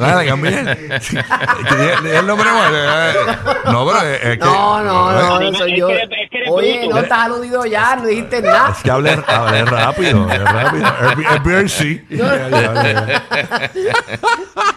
¿La? 0.00 1.00
Sí. 1.00 1.16
El 2.18 2.26
nombre 2.26 2.48
eh, 2.50 3.12
No, 3.66 3.86
pero 3.86 4.00
es 4.08 4.24
es 4.24 4.38
que. 4.38 4.44
No, 4.44 4.82
no, 4.82 5.12
no, 5.12 5.40
no 5.52 5.54
soy 5.56 5.78
yo. 5.78 5.88
Es 5.88 6.08
que 6.08 6.17
Oye, 6.50 6.88
no 6.88 6.98
estás 6.98 7.18
aludido 7.26 7.64
ya, 7.66 7.96
no 7.96 8.06
dijiste 8.06 8.42
nada. 8.42 8.70
Es 8.76 8.82
que 8.82 8.90
hablé, 8.90 9.22
hablé 9.26 9.64
rápido, 9.64 10.22
hablé 10.24 10.38
rápido. 10.38 10.86
Airbnb, 11.30 12.00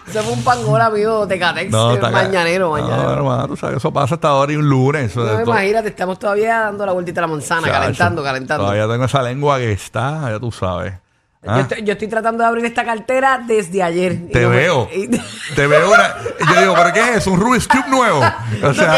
Eso 0.08 0.22
fue 0.22 0.32
un 0.32 0.44
pangola 0.44 0.90
mío 0.90 1.26
de 1.26 1.38
Catex, 1.38 1.70
No, 1.70 1.98
ca- 1.98 2.10
mañanero, 2.10 2.66
No, 2.66 2.82
mañanero. 2.82 3.12
hermano, 3.14 3.48
tú 3.48 3.56
sabes, 3.56 3.78
eso 3.78 3.92
pasa 3.92 4.16
hasta 4.16 4.28
ahora 4.28 4.52
y 4.52 4.56
un 4.56 4.68
lunes. 4.68 5.14
No, 5.16 5.40
imagínate, 5.40 5.88
estamos 5.88 6.18
todavía 6.18 6.60
dando 6.60 6.84
la 6.84 6.92
vueltita 6.92 7.20
a 7.20 7.22
la 7.22 7.28
manzana, 7.28 7.62
Chacho, 7.68 7.72
calentando, 7.80 8.22
calentando. 8.22 8.64
Todavía 8.64 8.86
tengo 8.88 9.04
esa 9.04 9.22
lengua 9.22 9.58
que 9.58 9.72
está, 9.72 10.30
ya 10.30 10.38
tú 10.38 10.52
sabes. 10.52 10.94
Yo, 11.44 11.50
Ah. 11.50 11.60
estoy, 11.60 11.82
yo 11.82 11.92
estoy 11.94 12.06
tratando 12.06 12.44
de 12.44 12.48
abrir 12.48 12.64
esta 12.66 12.84
cartera 12.84 13.40
desde 13.44 13.82
ayer. 13.82 14.12
Y 14.12 14.16
Te 14.32 14.42
no 14.42 14.50
me- 14.50 14.56
veo. 14.58 14.88
y- 14.94 15.08
Te 15.56 15.66
veo 15.66 15.90
una. 15.90 16.14
Yo 16.54 16.60
digo, 16.60 16.74
¿pero 16.76 16.92
qué 16.92 17.00
es 17.00 17.16
eso? 17.16 17.32
¿Un 17.32 17.40
Rubik's 17.40 17.66
Cube 17.66 17.88
nuevo? 17.88 18.20
O 18.62 18.72
sea, 18.74 18.94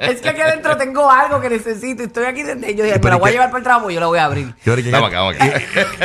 es 0.00 0.20
que 0.20 0.28
aquí 0.28 0.40
adentro 0.40 0.76
tengo 0.76 1.10
algo 1.10 1.40
que 1.40 1.48
necesito 1.50 2.02
y 2.02 2.06
estoy 2.06 2.24
aquí 2.26 2.42
desde. 2.42 2.74
Yo 2.74 2.84
dije, 2.84 2.98
Pero 3.00 3.02
me 3.02 3.10
la 3.10 3.16
¿y 3.16 3.20
voy 3.20 3.28
a 3.28 3.32
llevar 3.32 3.48
para 3.48 3.58
el 3.58 3.64
trabajo 3.64 3.90
y 3.90 3.94
yo 3.94 4.00
la 4.00 4.06
voy 4.06 4.18
a 4.18 4.24
abrir. 4.24 4.54
yo 4.64 4.76
dije, 4.76 4.90
Vamos 4.90 5.08
acá, 5.08 5.20
vamos 5.20 5.34
acá. 5.36 5.62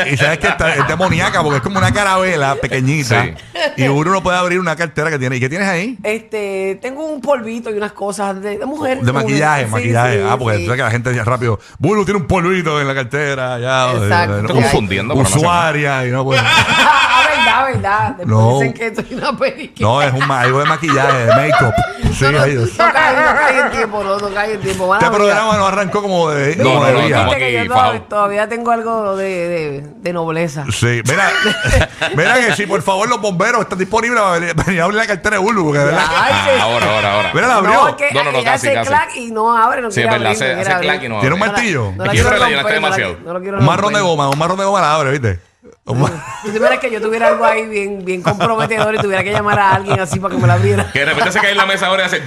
Y, 0.09 0.13
y 0.13 0.17
sabes 0.17 0.39
que 0.39 0.47
está- 0.47 0.75
es 0.75 0.87
demoníaca 0.87 1.41
porque 1.43 1.57
es 1.57 1.63
como 1.63 1.77
una 1.79 1.91
carabela 1.93 2.55
pequeñita. 2.55 3.23
Sí. 3.23 3.33
Y 3.77 3.87
uno 3.87 4.11
no 4.11 4.23
puede 4.23 4.37
abrir 4.37 4.59
una 4.59 4.75
cartera 4.75 5.09
que 5.09 5.19
tiene. 5.19 5.35
¿Y 5.37 5.39
qué 5.39 5.49
tienes 5.49 5.67
ahí? 5.67 5.97
Este, 6.03 6.79
tengo 6.81 7.05
un 7.05 7.21
polvito 7.21 7.69
y 7.71 7.73
unas 7.77 7.91
cosas 7.93 8.41
de, 8.41 8.57
de 8.57 8.65
mujer. 8.65 9.01
De 9.01 9.11
maquillaje, 9.11 9.65
Sí, 9.65 9.71
maquillaje. 9.71 10.17
sí, 10.17 10.23
ah, 10.29 10.37
porque 10.37 10.57
sí. 10.59 10.67
que 10.67 10.75
la 10.77 10.91
gente 10.91 11.09
dice 11.11 11.23
rápido, 11.23 11.59
bueno, 11.79 12.03
tiene 12.05 12.19
un 12.19 12.27
polvito 12.27 12.79
en 12.79 12.87
la 12.87 12.93
cartera. 12.95 13.59
Ya, 13.59 13.91
Exacto. 13.93 14.39
Estoy 14.39 14.55
confundiendo, 14.61 15.13
Usuaria 15.15 16.05
y 16.05 16.11
no 16.11 16.23
puede. 16.23 16.41
verdad, 17.45 17.65
verdad. 17.73 18.09
Después 18.17 18.27
No. 18.27 18.59
dicen 18.59 18.73
que 18.73 18.95
soy 18.95 19.13
una 19.17 19.37
periquita. 19.37 19.87
No, 19.87 20.01
es 20.01 20.13
un 20.13 20.27
ma- 20.27 20.41
algo 20.41 20.59
de 20.59 20.65
maquillaje, 20.65 21.17
de 21.25 21.35
make-up. 21.35 21.73
Sí, 22.15 22.23
no, 22.23 22.31
no, 22.31 22.37
no, 22.37 22.45
cae, 22.93 23.13
no 23.13 23.35
cae 23.35 23.59
en 23.59 23.71
tiempo, 23.71 24.01
no, 24.01 24.17
no 24.17 24.29
cae 24.33 24.53
en 24.53 24.61
tiempo. 24.61 24.95
Este 24.95 25.11
programa 25.11 25.57
no 25.57 25.67
arrancó 25.67 26.01
como 26.01 26.29
de, 26.29 26.55
No, 26.55 26.75
no, 26.75 27.25
no, 27.25 27.31
que 27.35 27.65
yo 27.67 28.01
todavía, 28.07 28.47
tengo 28.47 28.71
algo 28.71 29.17
de, 29.17 29.25
de, 29.49 29.81
de 29.97 30.13
nobleza. 30.13 30.63
Sí, 30.71 31.01
mira, 31.05 31.29
mira 32.15 32.35
que 32.35 32.53
si 32.55 32.65
por 32.67 32.81
favor 32.83 33.09
los 33.09 33.19
bomberos 33.19 33.61
están 33.63 33.77
disponibles 33.79 34.21
para 34.21 34.39
venir, 34.39 34.55
venir 34.55 34.81
a 34.81 34.85
abrir 34.85 34.97
la 34.97 35.07
cartera 35.07 35.37
de 35.37 35.43
Bulbu, 35.43 35.63
porque 35.65 35.79
de 35.79 35.85
verdad. 35.85 36.05
Ay, 36.07 36.31
Ah, 36.33 36.47
sí. 36.53 36.61
ahora, 36.61 36.85
ahora, 36.95 37.13
ahora. 37.15 37.31
Mira, 37.33 37.47
la 37.47 37.53
No, 37.55 37.59
abrió. 37.59 37.87
es 37.89 37.95
que 37.95 38.13
No, 38.13 38.23
no, 38.23 38.31
no, 38.31 38.43
casi, 38.45 38.67
hace 38.67 38.73
casi. 38.75 38.87
clac 38.87 39.15
y 39.17 39.31
no 39.31 39.57
abre, 39.57 39.81
no 39.81 39.91
Sí, 39.91 40.01
es 40.01 40.09
verdad, 40.09 40.31
hace, 40.31 40.55
no 40.55 40.61
hace 40.61 40.75
clack 40.79 41.03
y 41.03 41.09
no 41.09 41.19
Tiene 41.19 41.35
un 41.35 41.41
abre. 41.43 41.51
martillo. 41.51 41.91
No 41.97 42.05
la 42.05 42.11
quiero 42.13 42.29
romper, 42.29 42.61
no 42.63 42.69
demasiado. 42.69 43.17
no 43.25 43.57
Un 43.59 43.65
marrón 43.65 43.93
de 43.93 43.99
goma, 43.99 44.29
un 44.29 44.39
marrón 44.39 44.57
de 44.57 44.63
goma 44.63 44.79
la 44.79 44.93
abre, 44.95 45.11
¿viste? 45.11 45.39
Si 45.87 46.47
supieras 46.51 46.79
que 46.79 46.89
yo 46.89 46.99
tuviera 46.99 47.27
algo 47.27 47.45
ahí 47.45 47.67
bien, 47.67 48.03
bien 48.03 48.23
comprometedor 48.23 48.95
y 48.95 48.97
tuviera 48.97 49.23
que 49.23 49.31
llamar 49.31 49.59
a 49.59 49.75
alguien 49.75 49.99
así 49.99 50.19
para 50.19 50.33
que 50.33 50.41
me 50.41 50.47
la 50.47 50.53
abriera. 50.55 50.89
Que 50.91 50.99
de 51.01 51.05
repente 51.05 51.31
se 51.31 51.39
cae 51.39 51.51
en 51.51 51.57
la 51.57 51.67
mesa 51.67 51.85
ahora 51.87 52.03
y 52.03 52.05
hace. 52.07 52.23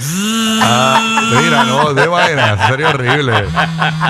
Ah, 0.62 1.22
mira, 1.42 1.64
no, 1.64 1.92
de 1.92 2.06
vaina, 2.06 2.68
sería 2.68 2.90
horrible. 2.90 3.32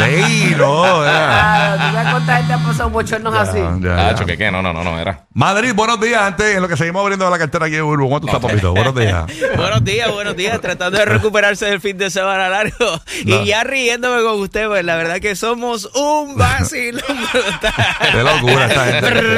Ey, 0.05 0.55
no, 0.59 1.03
era. 1.03 1.73
Ah, 1.73 1.77
¿Tú 1.79 1.95
sabes 1.95 2.11
cuánta 2.13 2.37
gente 2.37 2.53
ha 2.53 2.59
pasado 2.59 2.91
bochornos 2.91 3.35
así? 3.35 3.59
Ya, 3.81 4.09
Ah, 4.11 4.15
ya. 4.39 4.51
No, 4.51 4.61
no, 4.61 4.75
no, 4.75 4.85
no, 4.85 4.99
era. 5.01 5.25
Madrid, 5.33 5.73
buenos 5.75 5.99
días. 5.99 6.21
Antes, 6.21 6.55
en 6.57 6.61
lo 6.61 6.69
que 6.69 6.77
seguimos 6.77 7.01
abriendo 7.01 7.29
la 7.31 7.39
cartera 7.39 7.67
aquí 7.67 7.77
de 7.77 7.81
Bulbu, 7.83 8.05
¿cómo 8.05 8.21
tú 8.21 8.27
estás, 8.27 8.43
papito? 8.43 8.73
Buenos 8.75 8.95
días. 8.95 9.25
Buenos 9.57 9.83
días, 9.83 10.11
buenos 10.13 10.37
días, 10.37 10.61
tratando 10.61 10.99
de 10.99 11.05
recuperarse 11.07 11.65
del 11.67 11.81
fin 11.81 11.97
de 11.97 12.11
semana 12.11 12.49
largo 12.51 13.01
No. 13.25 13.43
y 13.43 13.47
ya 13.47 13.65
riéndome 13.65 14.23
con 14.23 14.41
usted, 14.41 14.67
pues 14.67 14.85
la 14.85 14.97
verdad 14.97 15.21
que 15.21 15.35
somos 15.37 15.87
un 15.95 16.37
vacilón 16.37 17.03
brutal. 17.33 17.73
Qué 18.13 18.23
locura 18.23 18.67
esta 18.67 18.85
gente. 18.85 19.38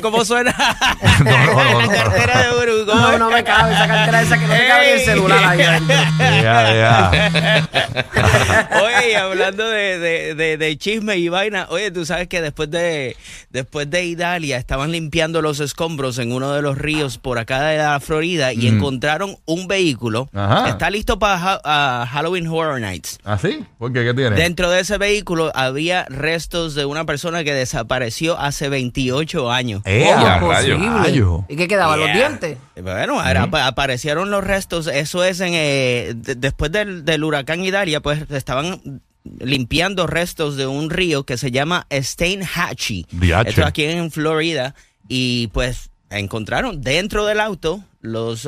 ¿Cómo 0.00 0.24
suena? 0.24 0.54
No, 1.24 1.24
no, 1.24 1.54
no, 1.54 1.80
no. 1.80 1.80
La 1.80 1.88
cartera 2.04 2.42
de 2.42 2.56
Uru, 2.58 2.86
¿cómo 2.86 3.00
No, 3.00 3.18
no 3.18 3.30
me 3.30 3.44
cabe 3.44 3.72
esa 3.74 3.86
cartera 3.86 4.22
esa 4.22 4.38
que 4.38 4.46
no 4.46 4.54
me 4.54 4.66
cabe 4.66 4.86
ni 4.86 4.92
el 4.92 5.00
celular 5.00 5.44
ahí. 5.44 5.58
Ya, 6.42 6.74
ya. 6.74 7.68
Oye, 8.84 9.16
hablando 9.16 9.68
de, 9.68 9.98
de, 9.98 10.34
de, 10.34 10.56
de 10.56 10.78
chisme 10.78 11.16
y 11.16 11.28
vaina, 11.28 11.66
oye, 11.70 11.90
tú 11.90 12.04
sabes 12.06 12.28
que 12.28 12.40
después 12.40 12.70
de 12.70 13.16
después 13.50 13.88
de 13.90 14.04
Italia 14.04 14.56
estaban 14.58 14.92
limpiando 14.92 15.42
los 15.42 15.60
escombros 15.60 16.18
en 16.18 16.32
uno 16.32 16.52
de 16.52 16.62
los 16.62 16.76
ríos 16.78 17.18
por 17.18 17.38
acá 17.38 17.62
de 17.62 17.78
la 17.78 18.00
Florida 18.00 18.52
y 18.52 18.66
encontraron 18.68 19.36
un 19.44 19.66
vehículo. 19.68 20.28
Mm. 20.32 20.38
Ajá. 20.38 20.68
Está 20.70 20.90
listo 20.90 21.18
para 21.18 21.60
ha- 21.64 22.06
Halloween 22.10 22.46
Horror 22.48 22.80
Nights. 22.80 23.18
¿Ah, 23.24 23.38
sí? 23.40 23.64
¿Por 23.78 23.92
qué? 23.92 24.04
¿Qué 24.04 24.14
tiene? 24.14 24.36
Dentro 24.36 24.70
de 24.70 24.80
ese 24.80 24.98
vehículo 24.98 25.52
había 25.54 26.04
restos 26.08 26.74
de 26.74 26.84
una 26.84 27.04
persona 27.04 27.44
que 27.44 27.54
desapareció 27.54 28.38
hace 28.38 28.68
28 28.68 29.50
años. 29.52 29.82
Eh, 29.84 30.06
¿Cómo 30.14 30.26
a 30.26 30.40
posible? 30.40 30.88
rayo. 30.88 31.44
¿Y 31.48 31.56
qué 31.56 31.68
quedaban 31.68 32.00
los 32.00 32.08
dientes? 32.12 32.58
Bueno, 32.82 33.22
era- 33.24 33.42
aparecieron 33.66 34.30
los 34.30 34.42
restos, 34.42 34.86
eso 34.86 35.22
es 35.24 35.40
en 35.40 35.52
eh, 35.54 36.12
de- 36.16 36.34
después 36.36 36.72
del, 36.72 37.04
del 37.04 37.22
huracán 37.22 37.62
Idalia, 37.64 38.00
pues 38.00 38.22
estaban 38.30 39.02
limpiando 39.40 40.06
restos 40.06 40.56
de 40.56 40.66
un 40.66 40.90
río 40.90 41.24
que 41.24 41.36
se 41.38 41.50
llama 41.50 41.86
Steinhatchee. 41.92 43.06
Esto 43.50 43.64
aquí 43.66 43.84
en 43.84 44.10
Florida. 44.10 44.74
Y 45.08 45.48
pues 45.48 45.90
encontraron 46.10 46.80
dentro 46.80 47.26
del 47.26 47.40
auto 47.40 47.82
los, 48.00 48.46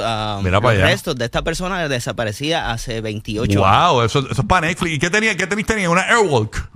allá. 0.77 0.87
restos 0.87 1.17
de 1.17 1.25
esta 1.27 1.43
persona 1.43 1.89
desaparecida 1.89 2.73
hace 2.73 3.01
28 3.01 3.65
años. 3.67 3.93
Wow, 3.95 4.03
eso, 4.03 4.19
eso 4.31 4.43
es 4.43 4.47
para 4.49 4.67
Netflix. 4.69 4.95
¿Y 4.95 4.99
qué 4.99 5.11
tenía? 5.11 5.37
¿Qué 5.37 5.47
tenis 5.47 5.67
tenía? 5.67 5.91
Una 5.91 6.03
Airwalk. 6.03 6.71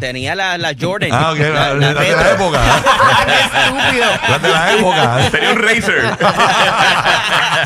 Tenía 0.00 0.34
la, 0.34 0.56
la 0.58 0.72
Jordan. 0.78 1.10
Ah, 1.12 1.32
ok, 1.32 1.38
la, 1.38 1.48
la- 1.48 1.74
la- 1.74 1.74
la 1.74 1.92
la 1.92 2.00
de 2.00 2.12
la 2.16 2.30
época. 2.32 2.58
Estúpido. 3.44 4.06
La 4.28 4.38
de 4.38 4.48
la 4.48 4.72
época. 4.72 5.18
Tenía 5.30 5.50
un 5.50 5.58
Razer. 5.58 6.04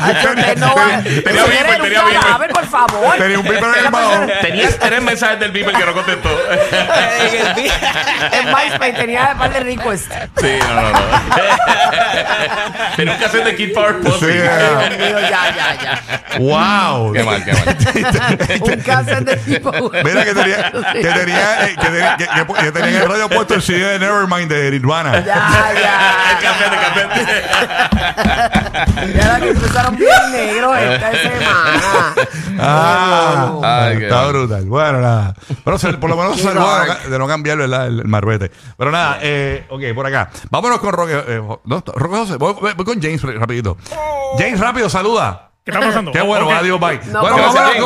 Usted 0.03 0.57
no 0.57 0.73
Tenía 0.73 1.43
beeper, 1.45 1.81
tenía 1.81 2.03
beeper. 2.03 2.29
laven, 2.29 2.49
por 2.51 2.67
favor. 2.67 3.15
Tenía 3.17 3.39
un 3.39 3.45
beeper 3.47 3.69
en 3.77 3.85
el 3.85 3.91
bajo. 3.91 4.25
Tenías 4.41 4.79
tres 4.79 5.01
mensajes 5.01 5.39
del 5.39 5.51
Beeper 5.51 5.73
que 5.75 5.85
no 5.85 5.93
contestó. 5.93 6.29
En 8.33 8.45
MySpace 8.47 8.93
tenía 8.93 9.29
un 9.33 9.37
par 9.39 9.53
de 9.53 9.59
requests. 9.61 10.09
Sí, 10.39 10.59
no, 10.59 10.73
no, 10.81 10.81
no. 10.91 10.99
Tenía 12.95 13.13
un 13.13 13.19
cassette 13.19 13.43
de 13.45 13.55
Kid 13.55 13.73
Power 13.73 13.99
Pussy. 13.99 14.19
Sí, 14.25 14.31
Dios 14.31 14.97
mío, 14.97 15.19
ya, 15.21 15.55
ya, 15.55 15.77
ya. 15.81 16.01
Wow. 16.39 17.13
Qué 17.13 17.23
mal, 17.23 17.43
qué 17.45 17.53
mal. 17.53 17.77
Un 18.61 18.81
cáncer 18.81 19.23
de 19.25 19.35
tipo. 19.37 19.71
Mira 20.03 20.25
que 20.25 20.33
tenía, 20.33 20.71
que 20.71 21.07
tenía, 21.07 21.65
eh, 21.67 21.75
que 21.79 21.85
tenía, 21.87 22.17
que- 22.27 22.53
que 22.65 22.71
tenía 22.71 22.89
en 22.97 23.03
el 23.03 23.09
radio 23.09 23.29
puesto 23.29 23.53
el 23.55 23.61
CD 23.61 23.79
de 23.85 23.99
Nevermind 23.99 24.49
de 24.51 24.71
Nirvana. 24.71 25.23
Ya, 25.23 25.69
El 25.71 25.77
ya. 25.81 26.39
café, 26.41 26.65
el 26.65 26.71
café. 26.79 27.03
Ya 29.17 29.27
la 29.27 29.39
que 29.39 29.49
empezaron 29.49 29.95
bien 29.95 30.31
negros 30.31 30.77
esta 30.77 31.11
semana. 31.21 32.13
Ah, 32.59 33.53
Ay, 33.63 34.03
está 34.03 34.27
brutal. 34.27 34.65
Bueno, 34.65 35.01
nada. 35.01 35.33
Pero 35.63 35.77
se- 35.77 35.93
por 35.93 36.09
lo 36.09 36.17
menos 36.17 36.37
se 36.39 36.49
de 36.49 36.55
no, 37.19 37.27
cambiar 37.27 37.57
¿verdad? 37.57 37.87
el, 37.87 37.99
el 38.01 38.07
marbete. 38.07 38.51
Pero 38.77 38.91
nada, 38.91 39.17
eh, 39.21 39.65
ok, 39.69 39.81
por 39.95 40.05
acá. 40.07 40.29
Vámonos 40.49 40.79
con 40.79 40.93
Roque. 40.93 41.13
eh, 41.27 41.41
no, 41.65 41.83
Roque 41.95 42.15
José. 42.17 42.35
Voy, 42.37 42.53
voy- 42.75 42.85
con 42.85 43.01
James 43.01 43.21
ra- 43.23 43.33
rapidito. 43.39 43.77
James, 44.37 44.59
rápido, 44.59 44.89
saluda. 44.89 45.49
¿Qué 45.65 45.71
está 45.71 45.79
pasando? 45.79 46.11
Qué 46.11 46.21
bueno, 46.21 46.45
Ok. 46.47 46.53
adiós, 46.59 46.79
bye. 46.79 46.99
No, 47.05 47.21
bueno, 47.21 47.37
José. 47.37 47.59
ayer, 47.59 47.81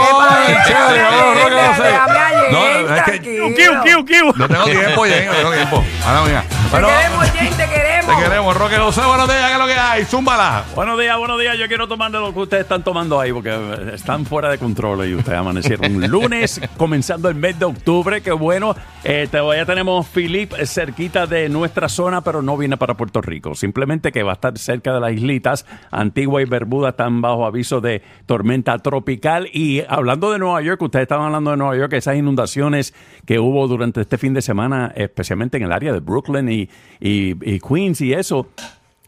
No, 2.51 2.65
es 2.96 3.03
que 3.03 3.12
tranquilo. 3.12 3.46
Kiu, 3.55 3.81
kiu, 3.84 4.05
kiu. 4.05 4.34
no 4.36 4.48
tengo 4.48 4.63
tiempo, 4.65 5.01
James, 5.03 5.25
no 5.27 5.34
tengo 5.36 5.51
tiempo. 5.53 5.86
Ahora, 6.05 6.22
mira. 6.22 6.43
Te 6.72 6.77
queremos, 6.79 7.27
Jane, 7.31 7.51
te 7.51 7.69
queremos. 7.69 7.97
Te 8.08 8.24
queremos, 8.24 8.56
Roque 8.56 8.76
José. 8.78 9.02
Buenos 9.06 9.28
días, 9.28 9.46
¿qué 9.48 9.54
es 9.54 9.60
lo 9.60 9.66
que 9.68 9.74
hay? 9.74 10.06
Zúmbala. 10.06 10.64
Buenos 10.76 10.98
días, 11.00 11.18
buenos 11.18 11.40
días. 11.40 11.58
Yo 11.58 11.68
quiero 11.68 11.88
tomar 11.88 12.10
de 12.12 12.20
lo 12.20 12.34
que 12.34 12.40
ustedes 12.40 12.64
están 12.64 12.82
tomando 12.84 13.20
ahí 13.20 13.34
porque 13.34 13.50
eh, 13.54 13.92
están 13.96 14.26
fuera 14.26 14.50
de 14.50 14.58
control 14.58 15.08
y 15.10 15.16
ustedes 15.16 15.38
amanecieron 15.38 15.94
un 15.96 16.08
lunes 16.10 16.62
comenzando 16.78 17.28
el 17.28 17.36
mes 17.36 17.60
de 17.60 17.66
octubre. 17.66 18.22
Qué 18.22 18.32
bueno. 18.32 18.76
Eh, 19.04 19.28
todavía 19.30 19.66
tenemos 19.66 20.08
Philip 20.08 20.54
cerquita 20.66 21.28
de 21.28 21.50
nuestra 21.50 21.90
zona, 21.90 22.22
pero 22.22 22.42
no 22.42 22.56
viene 22.56 22.78
para 22.78 22.94
Puerto 22.96 23.22
Rico. 23.22 23.56
Simplemente 23.56 24.12
que 24.14 24.24
va 24.24 24.32
a 24.32 24.36
estar 24.36 24.58
cerca 24.58 24.94
de 24.94 25.00
las 25.02 25.12
islitas. 25.12 25.66
Antigua 25.92 26.42
y 26.42 26.46
Bermuda 26.46 26.90
están 26.90 27.22
bajo 27.22 27.46
aviso 27.46 27.82
de 27.82 28.02
tormenta 28.26 28.78
tropical. 28.80 29.50
Y 29.52 29.84
hablando 29.88 30.32
de 30.32 30.40
Nueva 30.40 30.62
York, 30.62 30.82
ustedes 30.82 31.04
estaban 31.04 31.26
hablando 31.28 31.52
de 31.52 31.58
Nueva 31.58 31.76
York, 31.76 31.92
esas 31.94 32.16
inundaciones 32.16 32.94
que 33.26 33.40
hubo 33.40 33.68
durante 33.68 34.02
este 34.02 34.18
fin 34.18 34.34
de 34.34 34.42
semana, 34.42 34.94
especialmente 34.96 35.58
en 35.58 35.64
el 35.64 35.72
área 35.74 35.92
de 35.92 36.00
Brooklyn 36.00 36.48
y, 36.50 36.70
y- 37.02 37.36
y 37.42 37.60
Queens 37.60 37.97
y 38.01 38.13
eso. 38.13 38.48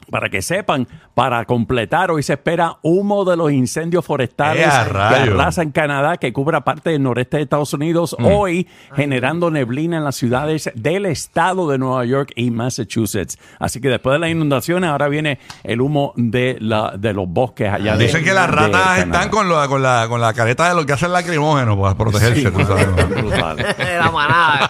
Para 0.10 0.30
que 0.30 0.42
sepan, 0.42 0.88
para 1.14 1.46
completar, 1.46 2.12
hoy 2.12 2.24
se 2.24 2.34
espera 2.34 2.78
humo 2.82 3.26
de 3.26 3.38
los 3.38 3.52
incendios 3.52 4.06
forestales 4.06 4.66
¡Eh, 4.68 4.70
que 4.86 4.90
rayos! 4.94 5.30
arrasan 5.40 5.72
Canadá, 5.72 6.18
que 6.18 6.34
cubra 6.34 6.62
parte 6.62 6.90
del 6.92 7.04
noreste 7.04 7.38
de 7.38 7.44
Estados 7.44 7.74
Unidos, 7.74 8.16
Mm. 8.20 8.26
hoy 8.26 8.68
generando 8.96 9.52
neblina 9.52 9.98
en 9.98 10.04
las 10.04 10.16
ciudades 10.16 10.72
del 10.76 11.06
estado 11.06 11.70
de 11.70 11.78
Nueva 11.78 12.06
York 12.06 12.32
y 12.36 12.52
Massachusetts. 12.52 13.38
Así 13.60 13.80
que 13.82 13.90
después 13.90 14.14
de 14.14 14.20
las 14.20 14.30
inundaciones, 14.30 14.90
ahora 14.90 15.08
viene 15.10 15.40
el 15.64 15.82
humo 15.82 16.14
de, 16.16 16.58
la, 16.60 16.94
de 16.98 17.14
los 17.14 17.28
bosques 17.28 17.72
allá 17.72 17.96
de 17.98 18.06
Dicen 18.06 18.24
que 18.24 18.34
las 18.34 18.50
ratas 18.50 19.00
están 19.00 19.30
con, 19.30 19.48
la, 19.50 19.68
con, 19.68 19.82
la, 19.84 20.06
con 20.10 20.20
la 20.22 20.34
careta 20.34 20.68
de 20.70 20.76
lo 20.76 20.86
que 20.86 20.94
hacen 20.94 21.12
lacrimógeno 21.12 21.80
para 21.80 21.96
protegerse, 21.96 22.42
Sí, 22.42 22.52
tú 22.52 22.66
sabes. 22.66 22.88
están 22.88 23.10
brutales. 23.10 23.78
De 23.78 23.98
la 23.98 24.12
manada. 24.12 24.70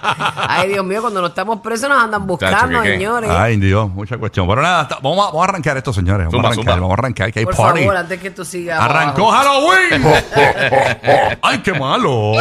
Ay, 0.49 0.69
Dios 0.69 0.85
mío, 0.85 1.01
cuando 1.01 1.21
no 1.21 1.27
estamos 1.27 1.59
presos 1.61 1.89
nos 1.89 2.01
andan 2.03 2.25
buscando, 2.27 2.81
señores. 2.83 3.29
Ay, 3.29 3.57
Dios, 3.57 3.89
mucha 3.89 4.17
cuestión. 4.17 4.47
Pero 4.47 4.61
nada, 4.61 4.87
vamos, 5.01 5.27
a, 5.27 5.28
vamos 5.31 5.47
a 5.47 5.49
arrancar 5.49 5.77
esto, 5.77 5.93
señores. 5.93 6.27
Vamos 6.27 6.33
Zumba, 6.33 6.49
a 6.49 6.51
arrancar, 6.51 6.73
zumba. 6.73 6.81
vamos 6.87 6.97
a 6.97 7.01
arrancar, 7.01 7.31
que 7.31 7.39
hay 7.39 7.45
Por 7.45 7.55
party. 7.55 7.79
favor, 7.81 7.97
antes 7.97 8.19
que 8.19 8.31
tú 8.31 8.43
sigas. 8.45 8.81
Arrancó 8.81 9.31
abajo. 9.33 9.69
Halloween. 9.69 10.01
Ay, 11.41 11.59
qué 11.59 11.73
malo. 11.73 12.33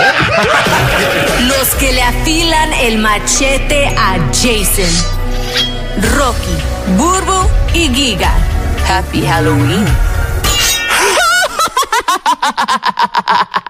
Los 1.42 1.68
que 1.78 1.92
le 1.92 2.02
afilan 2.02 2.72
el 2.74 2.98
machete 2.98 3.86
a 3.96 4.16
Jason. 4.32 4.90
Rocky, 6.16 6.56
Burbo 6.96 7.48
y 7.74 7.88
Giga. 7.94 8.32
Happy 8.88 9.24
Halloween. 9.26 9.86